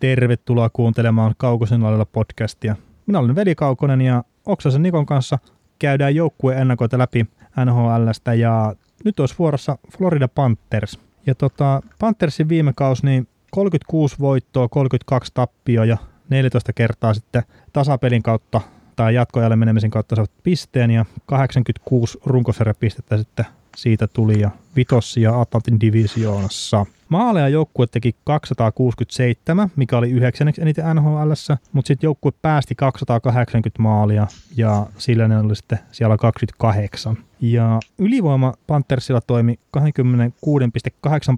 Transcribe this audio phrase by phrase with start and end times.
[0.00, 2.76] tervetuloa kuuntelemaan Kaukosen lailla podcastia.
[3.06, 5.38] Minä olen Veli Kaukonen ja Oksasen Nikon kanssa
[5.78, 7.26] käydään joukkueen ennakoita läpi
[7.64, 8.74] NHLstä ja
[9.04, 10.98] nyt olisi vuorossa Florida Panthers.
[11.26, 15.96] Ja tota, Panthersin viime kausi niin 36 voittoa, 32 tappioa ja
[16.28, 17.42] 14 kertaa sitten
[17.72, 18.60] tasapelin kautta
[18.96, 23.46] tai jatkoajalle menemisen kautta saavat pisteen ja 86 runkosarjapistettä sitten
[23.76, 26.86] siitä tuli ja vitossi ja Atlantin divisioonassa.
[27.10, 31.32] Maaleja joukkue teki 267, mikä oli yhdeksänneksi eniten NHL,
[31.72, 34.26] mutta sitten joukkue päästi 280 maalia
[34.56, 37.16] ja sillä ne oli sitten siellä 28.
[37.40, 39.82] Ja ylivoima Panthersilla toimi 26,8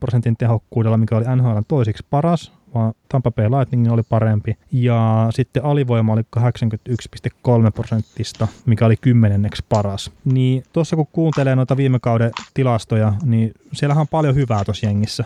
[0.00, 4.56] prosentin tehokkuudella, mikä oli NHL toisiksi paras, vaan Tampa Bay Lightning oli parempi.
[4.72, 10.10] Ja sitten alivoima oli 81,3 prosenttista, mikä oli kymmenenneksi paras.
[10.24, 15.24] Niin tuossa kun kuuntelee noita viime kauden tilastoja, niin siellähän on paljon hyvää tuossa jengissä.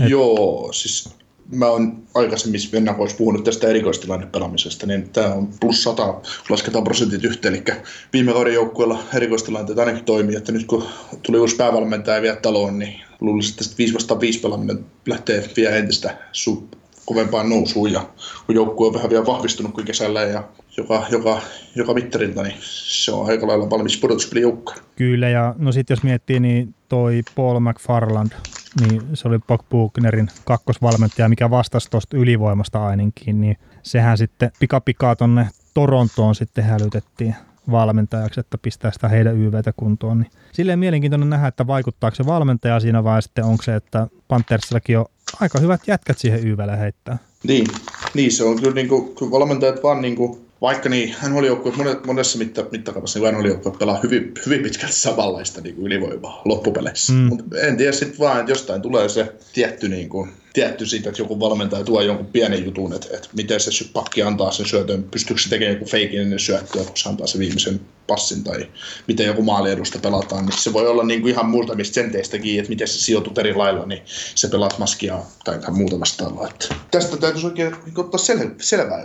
[0.00, 0.08] Et...
[0.10, 1.08] Joo, siis
[1.52, 6.14] mä oon aikaisemmissa ennakoissa puhunut tästä erikoistilannepelaamisesta, niin tämä on plus 100,
[6.48, 7.64] lasketaan prosentit yhteen, eli
[8.12, 10.84] viime kauden joukkueella erikoistilanteet ainakin toimii, että nyt kun
[11.22, 16.16] tuli uusi päävalmentaja vielä taloon, niin luulisin, että 5 vastaan 5 pelaaminen lähtee vielä entistä
[16.32, 18.08] su- kovempaan nousuun, ja
[18.46, 20.44] kun joukkue on vähän vielä vahvistunut kuin kesällä, ja
[20.76, 21.40] joka, joka,
[21.74, 24.78] joka mittarilta, niin se on aika lailla valmis pudotuspelijoukkoon.
[24.96, 28.32] Kyllä, ja no sitten jos miettii, niin toi Paul McFarland,
[28.80, 35.16] niin se oli Buck Buchnerin kakkosvalmentaja, mikä vastasi tuosta ylivoimasta ainakin, niin sehän sitten pikapikaa
[35.16, 37.34] tonne Torontoon sitten hälytettiin
[37.70, 40.20] valmentajaksi, että pistää sitä heidän YVtä kuntoon.
[40.20, 44.98] Niin silleen mielenkiintoinen nähdä, että vaikuttaako se valmentaja siinä vai sitten onko se, että Panthersillakin
[44.98, 45.06] on
[45.40, 47.18] aika hyvät jätkät siihen YVlle heittää.
[47.44, 47.66] Niin,
[48.14, 51.46] niin se on kyllä niin kuin, kun valmentajat vaan niin kuin vaikka niin hän oli
[51.46, 51.72] joukkue
[52.06, 56.42] monessa mitta, mittakaavassa, niin hän oli joukkue pelaa hyvin, hyvin pitkälti samanlaista niin kuin ylivoimaa
[56.44, 57.12] loppupeleissä.
[57.12, 57.18] Mm.
[57.18, 61.22] Mutta en tiedä sitten vaan, että jostain tulee se tietty niin kuin, tietty siitä, että
[61.22, 65.42] joku valmentaja tuo jonkun pienen jutun, että, että miten se pakki antaa sen syötön, pystyykö
[65.42, 68.68] se tekemään joku feikinen syöttöä, kun se antaa sen viimeisen passin, tai
[69.08, 72.88] miten joku maaliedusta pelataan, niin se voi olla niin kuin ihan muutamista senteistäkin, että miten
[72.88, 74.02] se sijoitut eri lailla, niin
[74.34, 76.48] se pelaat maskia tai jotain muuta vastaavaa.
[76.48, 79.04] Että tästä täytyisi oikein niin ottaa sel- selvää,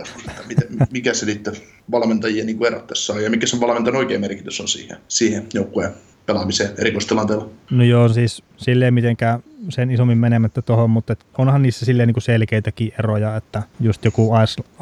[0.50, 1.56] että mikä se niiden
[1.90, 5.94] valmentajien niin erot tässä on, ja mikä se valmentajan oikea merkitys on siihen, siihen joukkueen
[6.28, 7.46] pelaamiseen erikoistilanteella.
[7.70, 12.14] No joo, siis silleen mitenkään sen isommin menemättä tuohon, mutta et onhan niissä silleen niin
[12.14, 14.30] kuin selkeitäkin eroja, että just joku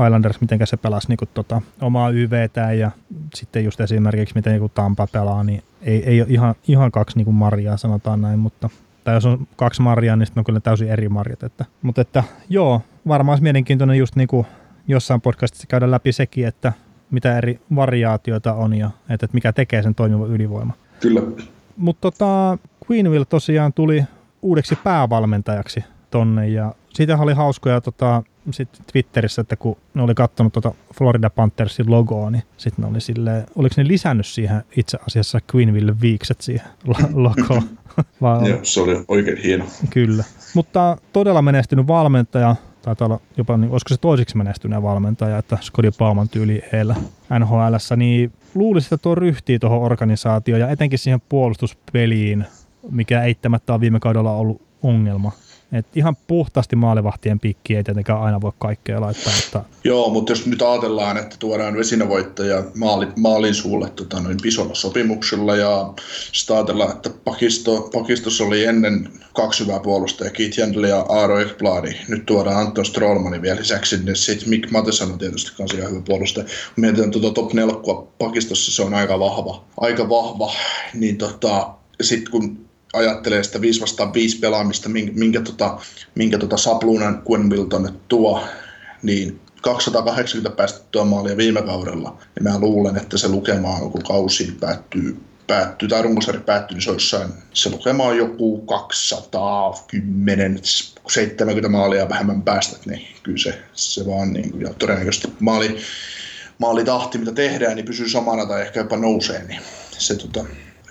[0.06, 2.90] Islanders, miten se pelasi niin kuin tota, omaa YVtä ja
[3.34, 7.24] sitten just esimerkiksi miten joku Tampa pelaa, niin ei, ei ole ihan, ihan kaksi niin
[7.24, 8.70] kuin marjaa sanotaan näin, mutta
[9.04, 11.42] tai jos on kaksi marjaa, niin sitten on kyllä täysin eri marjat.
[11.42, 14.46] Että, mutta että joo, varmaan olisi mielenkiintoinen just niin kuin
[14.88, 16.72] jossain podcastissa käydä läpi sekin, että
[17.10, 20.72] mitä eri variaatioita on ja että, että mikä tekee sen toimivan ylivoima.
[21.00, 21.22] Kyllä.
[21.76, 22.58] Mutta tota,
[22.90, 24.04] Queenville tosiaan tuli
[24.42, 30.52] uudeksi päävalmentajaksi tonne ja siitä oli hauskoja tota, sit Twitterissä, että kun ne oli katsonut
[30.52, 35.40] tota Florida Panthersin logoa, niin sitten ne oli silleen, oliko ne lisännyt siihen itse asiassa
[35.54, 36.66] Queenville viikset siihen
[37.24, 37.62] logoon?
[38.48, 39.64] Joo, se oli oikein hieno.
[39.90, 40.24] Kyllä.
[40.54, 45.92] Mutta todella menestynyt valmentaja, taitaa olla jopa, niin, olisiko se toisiksi menestyneen valmentaja, että Scotty
[45.98, 46.96] Bauman tyyli heillä
[47.38, 52.46] nhl niin luulisin, että tuo ryhtii tuohon organisaatioon ja etenkin siihen puolustuspeliin,
[52.90, 55.32] mikä eittämättä on viime kaudella ollut ongelma.
[55.72, 59.32] Et ihan puhtaasti maalivahtien pikki ei tietenkään aina voi kaikkea laittaa.
[59.36, 59.64] Mutta...
[59.84, 65.56] Joo, mutta jos nyt ajatellaan, että tuodaan vesinävoittaja maali, maalin suulle tota, noin isolla sopimuksella
[65.56, 65.92] ja
[66.32, 71.96] sitten ajatellaan, että pakisto, pakistossa oli ennen kaksi hyvää puolustajaa, Keith Jandl ja Aaro Ekbladi.
[72.08, 76.02] Nyt tuodaan Anton Strollmanin vielä lisäksi, niin sitten Mick Mateson on tietysti myös ihan hyvä
[76.06, 76.46] puolustaja.
[76.76, 77.74] Mietitään tuota top 4
[78.18, 79.64] pakistossa, se on aika vahva.
[79.76, 80.52] Aika vahva,
[80.94, 82.65] niin tota, sitten kun
[82.96, 85.78] ajattelee sitä 5 vastaan 5 pelaamista, minkä, minkä, tota,
[86.14, 87.22] minkä tota Sapluunan
[87.68, 88.44] tonne tuo,
[89.02, 94.56] niin 280 päästettyä maalia viime kaudella, niin mä luulen, että se lukema on, kun kausi
[94.60, 100.58] päättyy, päättyy tai runkosarja päättyy, niin se, jossain, se lukema on joku 210,
[101.08, 105.76] 70 maalia vähemmän päästät, niin kyllä se, se vaan niin kuin, ja todennäköisesti maali,
[106.58, 109.60] maalitahti, mitä tehdään, niin pysyy samana tai ehkä jopa nousee, niin
[109.90, 110.44] se tota,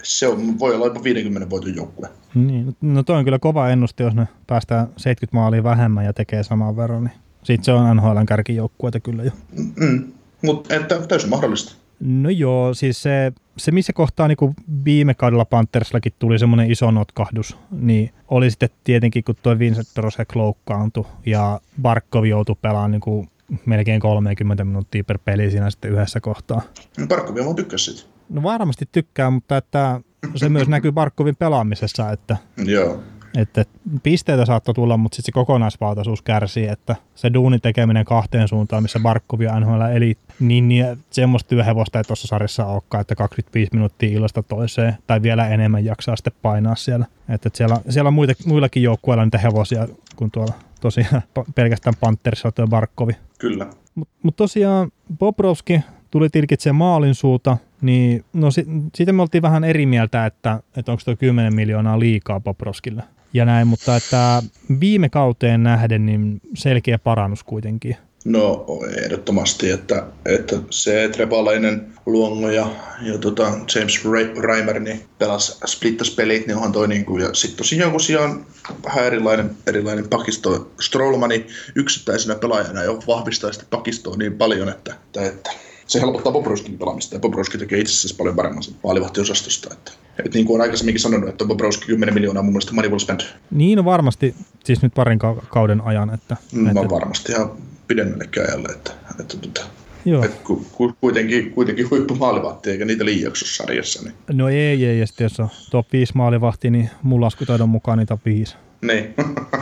[0.06, 2.10] se on, voi olla jopa 50 voiton joukkue.
[2.36, 6.44] Niin, no toi on kyllä kova ennuste, jos ne päästään 70 maalia vähemmän ja tekee
[6.44, 7.14] saman verran, niin
[7.44, 9.32] sitten se on NHLn kärkijoukkueita kyllä jo.
[9.76, 11.76] Mm, mutta että täysin mahdollista.
[12.00, 14.56] No joo, siis se, se missä kohtaa niin
[14.86, 20.36] viime kaudella Panthersillakin tuli semmoinen iso notkahdus, niin oli sitten tietenkin, kun tuo Vincent Rosek
[20.36, 23.30] loukkaantui ja Barkov joutui pelaamaan niin kuin
[23.66, 26.62] melkein 30 minuuttia per peli siinä sitten yhdessä kohtaa.
[27.08, 28.15] Barkov on tykkäsi siitä.
[28.30, 30.02] No varmasti tykkää, mutta että
[30.36, 33.04] se myös näkyy Barkovin pelaamisessa, että, Joo.
[33.38, 33.66] Että
[34.04, 39.00] pisteitä saattoi tulla, mutta sitten se kokonaisvaltaisuus kärsii, että se duunin tekeminen kahteen suuntaan, missä
[39.00, 44.10] Barkov ja NHL eli, niin, niin semmoista työhevosta ei tuossa sarjassa olekaan, että 25 minuuttia
[44.10, 47.06] illasta toiseen tai vielä enemmän jaksaa sitten painaa siellä.
[47.30, 51.22] Että siellä, siellä on muita, muillakin joukkueilla niitä hevosia kuin tuolla tosiaan
[51.56, 53.14] pelkästään Panthersilla tuo Barkovi.
[53.40, 53.68] Kyllä.
[53.96, 55.82] Mutta mut tosiaan Bobrovski
[56.12, 60.92] tuli tilkitsemään maalin suuta, niin no si- siitä me oltiin vähän eri mieltä, että, että
[60.92, 64.44] onko tuo 10 miljoonaa liikaa Bobrovskille ja näin, mutta että
[64.80, 67.98] viime kauteen nähden niin selkeä parannus kuitenkin.
[68.26, 68.66] No
[69.06, 72.68] ehdottomasti, että, että se Trepalainen, Luongo ja,
[73.02, 74.06] ja tota James
[74.40, 78.46] Reimer niin pelas splittas pelit, niin onhan toi niinku, ja sitten tosiaan kun siellä on
[78.86, 85.26] vähän erilainen, erilainen pakisto, Strollmani yksittäisenä pelaajana jo vahvistaa sitä pakistoa niin paljon, että, että,
[85.26, 85.52] että
[85.88, 89.74] se helpottaa Bobrowskin pelaamista, ja Bobrovski tekee itse asiassa paljon paremman sen maalivahtiosastosta.
[89.74, 93.36] Että, että niin kuin olen aikaisemminkin sanonut, että Bobrovski 10 miljoonaa mun mielestä money spent.
[93.52, 96.14] Niin on varmasti, siis nyt parin kauden ajan.
[96.14, 96.90] Että, mm, että...
[96.90, 97.52] varmasti ihan
[97.88, 99.62] pidemmällekin ajalle, että, että, että
[100.06, 100.24] Joo.
[100.24, 104.04] Et ku, ku, kuitenkin, kuitenkin huippumaalivahti, eikä niitä liiaksi sarjassa.
[104.04, 104.14] Niin.
[104.32, 108.14] No ei, ei, ja sitten jos on top 5 maalivahti, niin mun laskutaidon mukaan niitä
[108.14, 108.56] on 5.
[108.82, 109.16] Niin,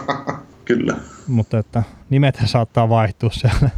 [0.65, 0.97] kyllä.
[1.27, 3.69] Mutta että nimet saattaa vaihtua siellä.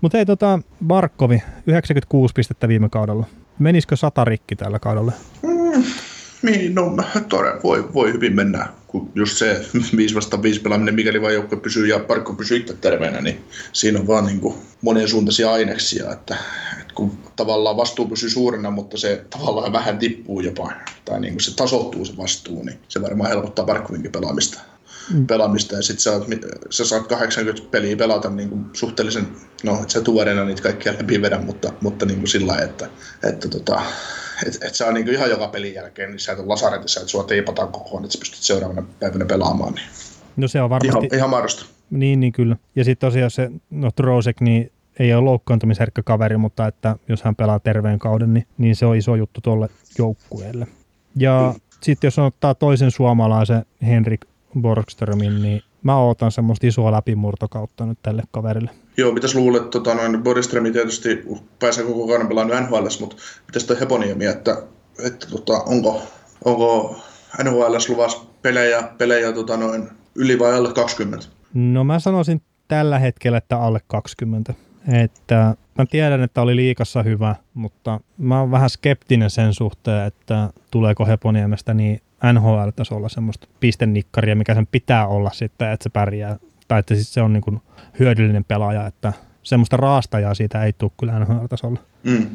[0.00, 3.26] Mutta hei, tota, Barkovi, 96 pistettä viime kaudella.
[3.58, 5.12] Menisikö sata rikki tällä kaudella?
[5.42, 5.84] Mm,
[6.42, 6.96] niin, no
[7.28, 8.68] todella, voi, voi hyvin mennä.
[8.86, 9.66] Kun just se
[9.96, 14.00] 5 vasta 5 pelaaminen, mikäli vain joukko pysyy ja Barkko pysyy itse terveenä, niin siinä
[14.00, 16.36] on vaan niin kuin monen suuntaisia aineksia, että,
[16.80, 20.72] että kun tavallaan vastuu pysyy suurena, mutta se tavallaan vähän tippuu jopa,
[21.04, 24.60] tai niin kuin se tasoittuu se vastuu, niin se varmaan helpottaa Barkovinkin pelaamista.
[25.26, 26.20] Pelaamista ja sitten sä,
[26.70, 29.28] sä saat 80 peliä pelata niin kuin suhteellisen,
[29.62, 32.88] no et sä tuoreena niitä kaikkia läpi vedä, mutta, mutta niin kuin sillä että,
[33.22, 33.82] että tota,
[34.46, 37.10] et, et on niin kuin ihan joka pelin jälkeen, niin sä et ole lasaretissa, että
[37.10, 39.74] sua teipataan koko ajan, että sä pystyt seuraavana päivänä pelaamaan.
[39.74, 39.86] Niin
[40.36, 41.06] no se on varmasti...
[41.06, 41.64] Ihan, ihan mahdollista.
[41.90, 42.56] Niin, niin kyllä.
[42.76, 47.36] Ja sitten tosiaan se, no Trosek, niin ei ole loukkaantumisherkkä kaveri, mutta että jos hän
[47.36, 50.66] pelaa terveen kauden, niin, niin se on iso juttu tuolle joukkueelle.
[51.16, 51.60] Ja mm.
[51.80, 54.20] sitten jos ottaa toisen suomalaisen Henrik
[54.60, 58.70] Borgströmin, niin mä ootan semmoista isoa läpimurtokautta nyt tälle kaverille.
[58.96, 61.24] Joo, mitäs luulet, tota, noin Borgströmi tietysti
[61.58, 63.16] pääsee koko kauden pelaamaan NHL, mutta
[63.46, 64.62] mitäs toi Heponiemi, että,
[65.04, 66.02] että tota, onko,
[66.44, 66.96] onko
[67.44, 71.26] NHL luvassa pelejä, pelejä tota, noin yli vai alle 20?
[71.54, 74.54] No mä sanoisin tällä hetkellä, että alle 20.
[74.88, 80.50] Että mä tiedän, että oli liikassa hyvä, mutta mä oon vähän skeptinen sen suhteen, että
[80.70, 82.00] tuleeko Heponiemestä niin
[82.32, 86.36] NHL-tasolla semmoista pistennikkaria, mikä sen pitää olla sitten, että se pärjää,
[86.68, 87.60] tai että siis se on niin kuin
[87.98, 91.80] hyödyllinen pelaaja, että semmoista raastajaa siitä ei tule kyllä NHL-tasolla.
[92.04, 92.26] Mm,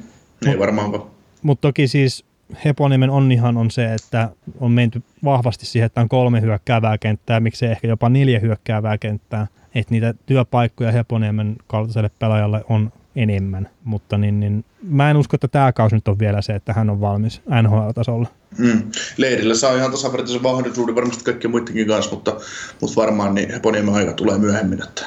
[0.45, 1.07] ei varmaanpa.
[1.41, 2.25] Mutta toki siis
[2.65, 4.29] Heponimen onnihan on se, että
[4.59, 9.47] on menty vahvasti siihen, että on kolme hyökkäävää kenttää, miksei ehkä jopa neljä hyökkäävää kenttää,
[9.75, 15.47] että niitä työpaikkoja Heponiemen kaltaiselle pelaajalle on enemmän, mutta niin, niin, mä en usko, että
[15.47, 18.27] tämä kausi nyt on vielä se, että hän on valmis NHL-tasolla.
[18.57, 18.83] Mm.
[19.17, 22.35] Leirillä saa ihan tasavertaisen mahdollisuuden varmasti kaikkien muidenkin kanssa, mutta,
[22.81, 24.83] mutta varmaan niin Heponiemen aika tulee myöhemmin.
[24.83, 25.05] Että...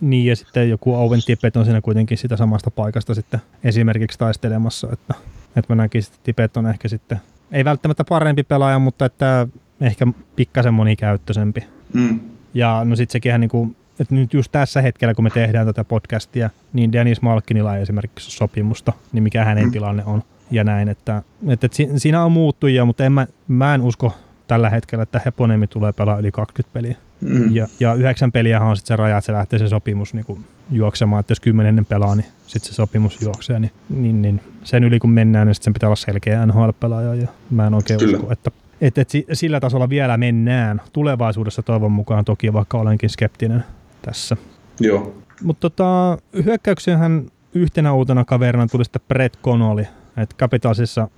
[0.00, 4.88] Niin, ja sitten joku Owen Tippett on siinä kuitenkin sitä samasta paikasta sitten esimerkiksi taistelemassa,
[4.92, 5.14] että,
[5.56, 7.20] että mä näkisin, että Tippett on ehkä sitten,
[7.52, 9.48] ei välttämättä parempi pelaaja, mutta että
[9.80, 10.06] ehkä
[10.36, 11.64] pikkasen monikäyttöisempi.
[11.92, 12.20] Mm.
[12.54, 15.84] Ja no sitten sekin niin kuin että nyt just tässä hetkellä, kun me tehdään tätä
[15.84, 19.72] podcastia, niin Dennis Malkkinilla ei esimerkiksi sopimusta, niin mikä hänen mm.
[19.72, 24.16] tilanne on ja näin, että, että, siinä on muuttujia, mutta en mä, mä en usko
[24.46, 26.96] tällä hetkellä, että Heponemi tulee pelaa yli 20 peliä.
[27.20, 27.54] Mm.
[27.54, 30.44] Ja, ja yhdeksän peliä on sitten se raja, että se lähtee se sopimus niin kuin
[30.70, 34.98] juoksemaan, että jos kymmenennen pelaa, niin sitten se sopimus juoksee, niin, niin, niin sen yli
[34.98, 38.18] kun mennään, niin sitten sen pitää olla selkeä NHL-pelaaja, ja mä en oikein Kyllä.
[38.18, 43.64] usko, että että, että sillä tasolla vielä mennään tulevaisuudessa toivon mukaan toki, vaikka olenkin skeptinen
[44.04, 44.36] tässä.
[44.80, 45.14] Joo.
[45.42, 49.86] Mutta tota, hyökkäyksenhän yhtenä uutena kaverina tuli sitten Brett Connolly.
[50.16, 51.08] Et Capitalsissa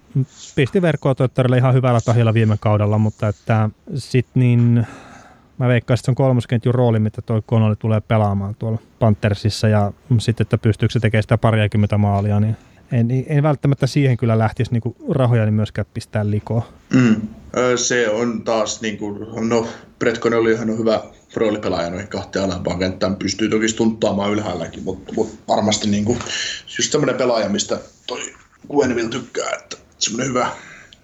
[0.56, 1.14] pisti verkkoa
[1.56, 4.86] ihan hyvällä tahilla viime kaudella, mutta että sit niin
[5.58, 9.92] mä veikkaan, että se on kolmoskentjun rooli, mitä toi Connolly tulee pelaamaan tuolla Panthersissa ja
[10.18, 12.56] sitten, että pystyykö se tekemään sitä pariakymmentä maalia, niin
[12.92, 16.66] en, en välttämättä siihen kyllä lähtisi niinku rahoja niin myöskään pistää likoa.
[16.94, 17.20] Mm.
[17.76, 19.66] Se on taas, niin kuin, no
[19.98, 21.00] Brett Connollyhan on hyvä
[21.36, 26.18] roolipelaaja noihin kahteen alempaan kenttään, pystyy toki stunttaamaan ylhäälläkin, mutta, mutta varmasti niin kuin,
[26.78, 28.20] just semmoinen pelaaja, mistä toi
[28.68, 30.48] Gwenville tykkää, että semmoinen hyvä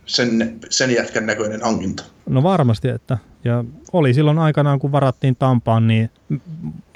[0.07, 2.05] sen, sen jätkän näköinen hankinta.
[2.27, 3.19] No varmasti, että.
[3.45, 6.11] Ja oli silloin aikanaan, kun varattiin Tampaan, niin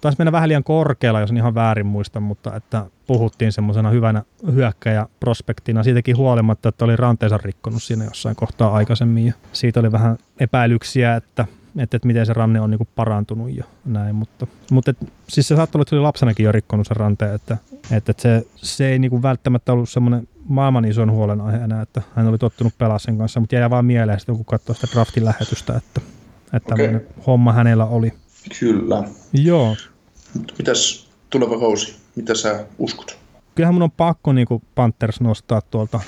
[0.01, 5.07] taisi mennä vähän liian korkealla, jos ihan väärin muista, mutta että puhuttiin semmoisena hyvänä hyökkäjä
[5.21, 9.27] prospektina siitäkin huolimatta, että oli ranteensa rikkonut siinä jossain kohtaa aikaisemmin.
[9.27, 11.47] Ja siitä oli vähän epäilyksiä, että
[11.79, 14.97] että, että miten se ranne on niinku parantunut ja näin, mutta, mutta et,
[15.29, 17.57] siis se saattaa olla, että se oli lapsenakin jo rikkonut sen ranteen, että,
[17.91, 22.27] että, että se, se ei niinku välttämättä ollut semmoinen maailman ison huolenaihe enää, että hän
[22.27, 25.77] oli tottunut pelaa sen kanssa, mutta jäi vaan mieleen sitten, kun katsoi sitä draftin lähetystä,
[25.77, 26.01] että,
[26.53, 26.87] että okay.
[26.87, 28.13] tämmöinen homma hänellä oli.
[28.61, 29.05] Kyllä.
[29.33, 29.77] Joo.
[30.59, 31.97] Mitäs tuleva kausi?
[32.17, 33.19] Mitä sä uskot?
[33.55, 36.01] Kyllähän mun on pakko niin kuin Panthers nostaa tuolta.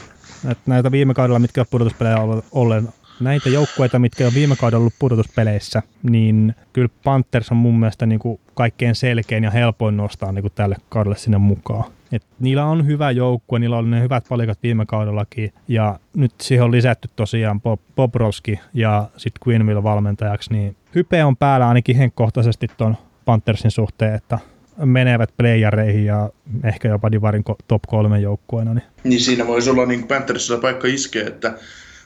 [0.49, 2.19] Että näitä viime kaudella, mitkä on pudotuspelejä
[2.53, 2.89] ollen,
[3.21, 8.19] näitä joukkueita, mitkä on viime kaudella ollut pudotuspeleissä, niin kyllä Panthers on mun mielestä niin
[8.19, 11.85] kuin kaikkein selkein ja helpoin nostaa niin kuin tälle kaudelle sinne mukaan.
[12.13, 16.65] Et niillä on hyvä joukkue, niillä on ne hyvät palikat viime kaudellakin, ja nyt siihen
[16.65, 22.67] on lisätty tosiaan Bob, Bobrovski ja sitten Queenville valmentajaksi, niin hype on päällä ainakin henkkohtaisesti
[22.77, 24.39] tuon Panthersin suhteen, että
[24.85, 26.31] menevät playereihin ja
[26.65, 28.75] ehkä jopa Divarin top kolme joukkueena.
[28.75, 28.85] Niin.
[29.05, 31.55] niin siinä voisi olla niin Panthersilla paikka iskeä, että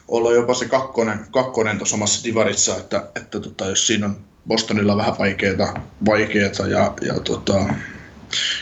[0.07, 4.17] olla jopa se kakkonen, kakkonen tuossa omassa Divarissa, että, että tota, jos siinä on
[4.47, 7.65] Bostonilla vähän vaikeaa, vaikeata ja, ja tota,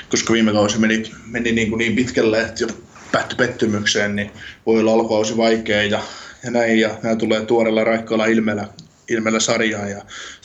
[0.10, 2.68] koska viime kausi meni, meni niin, kuin niin pitkälle, että jo
[3.12, 4.32] päättyi pettymykseen, niin
[4.66, 6.02] voi olla alkukausi vaikea ja,
[6.44, 8.68] ja näin, ja nämä tulee tuorella raikkaalla ilmeellä,
[9.10, 10.02] ilmeellä sarjaa, ja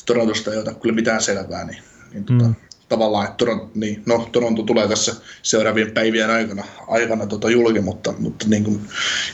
[0.06, 2.54] Torontosta ei ota kyllä mitään selvää, niin, niin tota, mm.
[2.88, 8.14] Tavallaan, että Toronto, niin, no, Toronto tulee tässä seuraavien päivien aikana, aikana tota julki, mutta,
[8.18, 8.80] mutta niin kuin,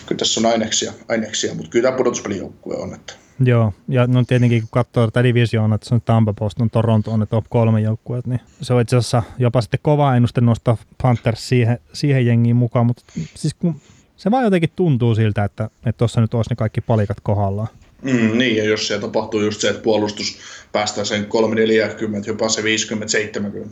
[0.07, 3.13] kyllä tässä on aineksia, aineksia mutta kyllä tämä pudotuspelijoukkue on, että
[3.45, 7.21] Joo, ja no tietenkin kun katsoo tätä divisioonaa, että se on Tampa, Boston, Toronto on
[7.21, 11.49] ne top kolme joukkueet, niin se on itse asiassa jopa sitten kova ennuste nostaa Panthers
[11.49, 13.03] siihen, siihen jengiin mukaan, mutta
[13.35, 13.81] siis kun
[14.17, 17.69] se vaan jotenkin tuntuu siltä, että tuossa nyt olisi ne kaikki palikat kohdallaan.
[18.03, 20.39] Mm, niin, ja jos siellä tapahtuu just se, että puolustus
[20.73, 22.65] päästään sen 340, jopa se 50-70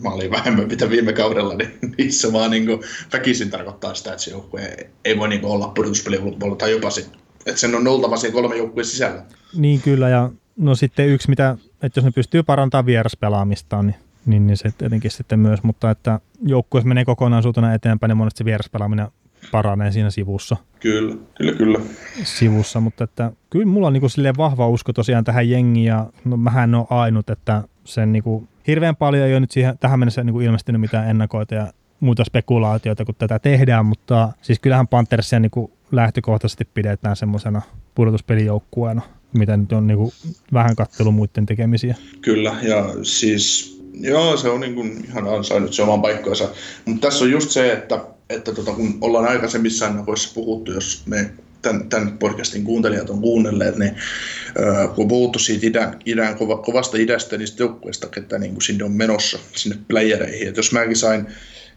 [0.03, 2.81] maaliin vähemmän mitä viime kaudella, niin, se vaan niin kuin,
[3.13, 6.71] väkisin tarkoittaa sitä, että se joukkue ei, ei voi niin kuin, olla pudotuspelin ulkopuolella tai
[6.71, 9.23] jopa sitten että sen on oltava siellä kolme joukkueen sisällä.
[9.57, 13.97] Niin kyllä, ja no sitten yksi, mitä, että jos ne pystyy parantamaan vieraspelaamistaan, niin,
[14.27, 18.45] niin, niin se tietenkin sitten myös, mutta että joukkueessa menee kokonaisuutena eteenpäin, niin monesti se
[18.45, 19.09] vieraspelaaminen
[19.53, 20.57] paranee siinä sivussa.
[20.81, 21.79] Kyllä, kyllä, kyllä.
[22.25, 26.37] Sivussa, mutta että kyllä mulla on niin kuin vahva usko tosiaan tähän jengiin ja no,
[26.37, 30.25] mähän on ainut, että sen niin kuin, hirveän paljon ei ole nyt siihen, tähän mennessä
[30.25, 35.41] niin kuin ilmestynyt mitään ennakoita ja muita spekulaatioita, kun tätä tehdään, mutta siis kyllähän Panthersia
[35.41, 37.63] niin kuin lähtökohtaisesti pidetään semmoisena
[37.95, 40.13] pudotuspelijoukkueena, mitä nyt on niin kuin
[40.53, 41.95] vähän kattelu muiden tekemisiä.
[42.21, 46.49] Kyllä, ja siis joo, se on niin kuin ihan ansainnut se oman paikkansa.
[46.85, 51.31] Mutta tässä on just se, että, että tota, kun ollaan aikaisemmissa ennakoissa puhuttu, jos me
[51.63, 56.99] tämän, tämän podcastin kuuntelijat on kuunnelleet, niin äh, kun puhuttu siitä idän, idän kova, kovasta
[56.99, 60.49] idästä niistä joukkueista, että niin kuin sinne on menossa, sinne playereihin.
[60.49, 61.27] Et jos mäkin sain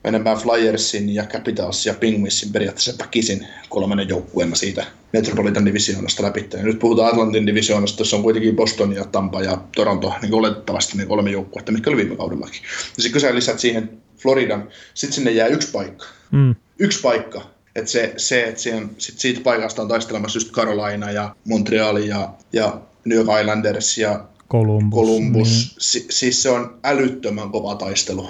[0.04, 6.50] menemään Flyersin ja Capitals ja Penguinsin periaatteessa väkisin kolmannen joukkueena siitä Metropolitan Divisionasta läpi.
[6.54, 10.98] Ja nyt puhutaan Atlantin Divisionasta, jossa on kuitenkin Boston ja Tampa ja Toronto niin oletettavasti
[10.98, 12.62] ne kolme joukkuetta, mitkä oli viime kaudellakin.
[12.98, 16.06] Ja sitten kun sä lisät siihen Floridan, sitten sinne jää yksi paikka.
[16.32, 16.56] Mm.
[16.80, 17.42] Yksi paikka.
[17.76, 22.34] Että se, se että siihen, sit siitä paikasta on taistelemassa just Carolina ja Montreal ja,
[22.54, 25.00] ja New York Islanders ja Columbus.
[25.00, 25.48] Columbus.
[25.48, 25.76] Niin.
[25.78, 28.30] Si, siis se on älyttömän kova taistelu.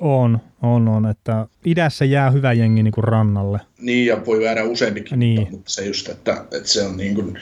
[0.00, 3.60] On, on, on, että idässä jää hyvä jengi niin kuin rannalle.
[3.80, 5.40] Niin, ja voi jäädä useampikin, niin.
[5.40, 7.38] mutta, mutta se just, että, että se on niin kuin,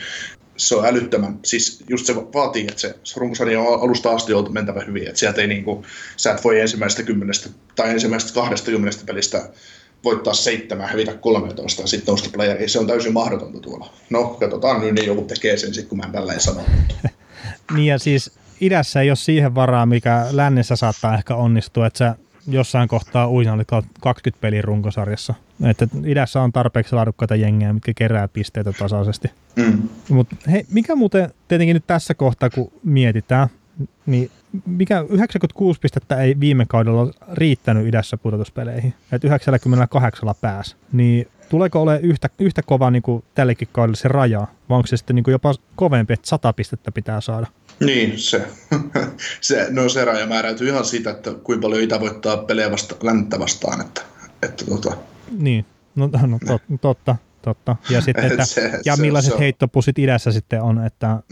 [0.60, 4.80] se on älyttömän, siis just se vaatii, että se, runkosarja on alusta asti ollut mentävä
[4.86, 5.84] hyvin, että sieltä ei niin kuin,
[6.16, 9.48] sä et voi ensimmäisestä kymmenestä tai ensimmäisestä kahdesta kymmenestä pelistä
[10.04, 12.70] voittaa seitsemän, hävitä 13 ja sitten nousta playeriin.
[12.70, 13.92] Se on täysin mahdotonta tuolla.
[14.10, 16.60] No, katsotaan nyt, niin joku tekee sen sitten, kun mä tälleen sano.
[17.74, 22.14] niin ja siis idässä ei ole siihen varaa, mikä lännessä saattaa ehkä onnistua, että sä
[22.48, 23.64] jossain kohtaa uina oli
[24.00, 25.34] 20 pelin runkosarjassa.
[25.62, 29.30] Että idässä on tarpeeksi laadukkaita jengejä, mitkä kerää pisteitä tasaisesti.
[29.56, 29.88] Mm.
[30.08, 33.48] Mutta hei, mikä muuten tietenkin nyt tässä kohtaa, kun mietitään,
[34.06, 34.30] niin
[34.66, 42.00] mikä 96 pistettä ei viime kaudella riittänyt idässä pudotuspeleihin, että 98 pääs, niin tuleeko ole
[42.02, 45.32] yhtä, yhtä kova niin kuin tällekin kaudelle se raja, vai onko se sitten niin kuin
[45.32, 47.46] jopa kovempi, että 100 pistettä pitää saada?
[47.80, 48.42] Niin, se,
[49.40, 53.38] se, no se raja määräytyy ihan siitä, että kuinka paljon Itä voittaa pelejä vasta, länttä
[53.38, 53.80] vastaan.
[53.80, 54.02] Että,
[54.42, 54.96] että tota.
[55.38, 55.64] Niin,
[55.96, 57.76] no, no tot, totta, totta.
[57.90, 61.22] Ja, sitten, että, se, ja se, millaiset se heittopussit idässä sitten on, että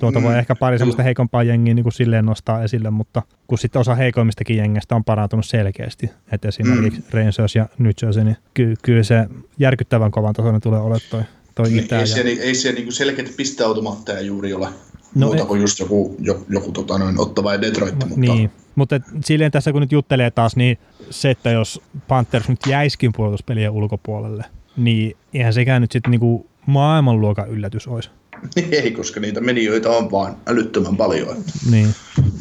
[0.00, 3.58] tuota voi mm, ehkä pari semmoista heikompaa jengiä niin kuin silleen nostaa esille, mutta kun
[3.58, 7.06] sitten osa heikoimmistakin jengistä on parantunut selkeästi, että esimerkiksi mm.
[7.10, 9.26] Rangers ja New Jersey, niin ky- kyllä se
[9.58, 11.22] järkyttävän kovan tasoinen tulee olemaan toi,
[11.54, 11.96] toi niin, Itä.
[11.96, 12.06] Ei, ja...
[12.06, 14.68] siellä, ei siellä niin selkeitä pisteautomaatteja juuri ole.
[15.16, 17.94] No, muuta kuin just joku, joku, joku tota noin, Ottava ja Detroit.
[17.94, 18.20] No, mutta...
[18.20, 20.78] Niin, mutta silleen tässä kun nyt juttelee taas, niin
[21.10, 24.44] se, että jos Panthers nyt jäiskin puolustuspelien ulkopuolelle,
[24.76, 28.10] niin eihän sekään nyt sitten niinku maailmanluokan yllätys olisi.
[28.70, 31.36] Ei, koska niitä menijöitä on vaan älyttömän paljon.
[31.70, 31.88] Niin,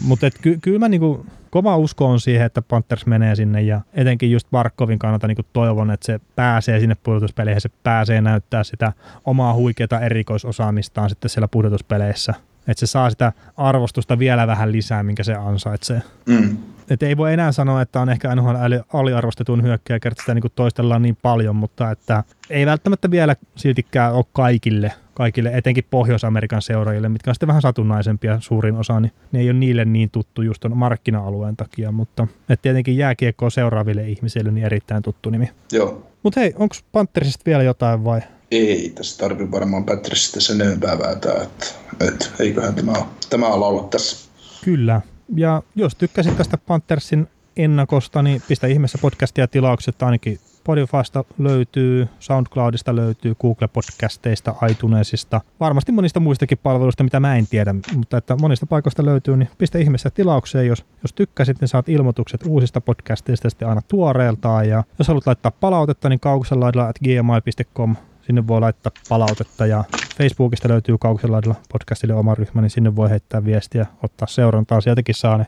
[0.04, 4.32] mutta ky- kyllä mä niinku, kova usko on siihen, että Panthers menee sinne ja etenkin
[4.32, 8.94] just Barkovin kannalta niinku toivon, että se pääsee sinne pudotuspeleihin, se pääsee näyttää sitä
[9.26, 12.34] omaa huikeata erikoisosaamistaan sitten siellä pudotuspeleissä.
[12.68, 16.02] Että se saa sitä arvostusta vielä vähän lisää, minkä se ansaitsee.
[16.26, 16.58] Mm.
[16.90, 18.56] Et ei voi enää sanoa, että on ehkä NHL
[18.94, 24.26] aliarvostetun hyökkäjä, kertaa sitä niin toistellaan niin paljon, mutta että ei välttämättä vielä siltikään ole
[24.34, 29.50] kaikille, kaikille etenkin Pohjois-Amerikan seuraajille, mitkä on sitten vähän satunnaisempia suurin osa, niin ne ei
[29.50, 34.66] ole niille niin tuttu just ton markkina-alueen takia, mutta et tietenkin jääkiekkoa seuraaville ihmisille niin
[34.66, 35.50] erittäin tuttu nimi.
[35.72, 36.08] Joo.
[36.24, 38.22] Mutta hei, onko Panthersista vielä jotain vai?
[38.52, 41.66] Ei tässä tarvitse varmaan Patricista sen enempää vääntää, että,
[42.08, 42.94] että eiköhän tämä,
[43.30, 44.30] tämä ala olla tässä.
[44.64, 45.02] Kyllä.
[45.36, 52.96] Ja jos tykkäsit tästä Panthersin ennakosta, niin pistä ihmeessä podcastia tilaukset ainakin Spotifysta löytyy, SoundCloudista
[52.96, 59.06] löytyy, Google-podcasteista, iTunesista, varmasti monista muistakin palveluista, mitä mä en tiedä, mutta että monista paikoista
[59.06, 63.82] löytyy, niin pistä ihmeessä tilaukseen, jos, jos tykkäsit, niin saat ilmoitukset uusista podcasteista sitten aina
[63.88, 67.96] tuoreeltaan, ja jos haluat laittaa palautetta, niin kaukoselaidalla at gmail.com
[68.26, 69.84] sinne voi laittaa palautetta ja
[70.18, 74.82] Facebookista löytyy Kaukoselaidalla podcastille oma ryhmä, niin sinne voi heittää viestiä, ottaa seurantaa.
[74.82, 75.46] Sieltäkin saa ne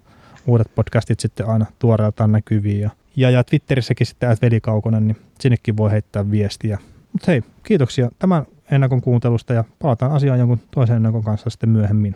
[0.47, 2.81] uudet podcastit sitten aina tuoreeltaan näkyviin.
[2.81, 6.77] Ja, ja, ja Twitterissäkin sitten at Velikaukonen, niin sinnekin voi heittää viestiä.
[7.11, 12.15] Mutta hei, kiitoksia tämän ennakon kuuntelusta ja palataan asiaan jonkun toisen ennakon kanssa sitten myöhemmin.